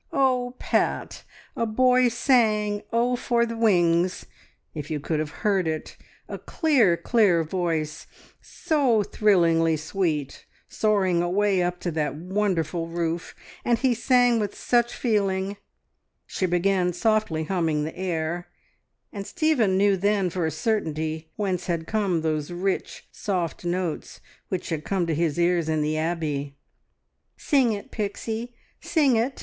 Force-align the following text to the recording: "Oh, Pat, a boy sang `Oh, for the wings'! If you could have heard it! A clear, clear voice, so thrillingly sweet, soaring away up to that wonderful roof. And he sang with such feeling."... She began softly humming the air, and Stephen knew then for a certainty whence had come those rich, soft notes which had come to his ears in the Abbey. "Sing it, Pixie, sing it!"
"Oh, 0.11 0.55
Pat, 0.57 1.23
a 1.55 1.67
boy 1.67 2.07
sang 2.07 2.81
`Oh, 2.91 3.15
for 3.15 3.45
the 3.45 3.55
wings'! 3.55 4.25
If 4.73 4.89
you 4.89 4.99
could 4.99 5.19
have 5.19 5.29
heard 5.45 5.67
it! 5.67 5.95
A 6.27 6.39
clear, 6.39 6.97
clear 6.97 7.43
voice, 7.43 8.07
so 8.41 9.03
thrillingly 9.03 9.77
sweet, 9.77 10.47
soaring 10.67 11.21
away 11.21 11.61
up 11.61 11.79
to 11.81 11.91
that 11.91 12.15
wonderful 12.15 12.87
roof. 12.87 13.35
And 13.63 13.77
he 13.77 13.93
sang 13.93 14.39
with 14.39 14.55
such 14.57 14.95
feeling."... 14.95 15.57
She 16.25 16.47
began 16.47 16.93
softly 16.93 17.43
humming 17.43 17.83
the 17.83 17.95
air, 17.95 18.47
and 19.13 19.27
Stephen 19.27 19.77
knew 19.77 19.95
then 19.95 20.31
for 20.31 20.47
a 20.47 20.49
certainty 20.49 21.29
whence 21.35 21.67
had 21.67 21.85
come 21.85 22.21
those 22.21 22.49
rich, 22.49 23.07
soft 23.11 23.63
notes 23.65 24.19
which 24.49 24.69
had 24.69 24.83
come 24.83 25.05
to 25.05 25.13
his 25.13 25.37
ears 25.37 25.69
in 25.69 25.83
the 25.83 25.95
Abbey. 25.95 26.57
"Sing 27.37 27.71
it, 27.73 27.91
Pixie, 27.91 28.55
sing 28.79 29.15
it!" 29.15 29.39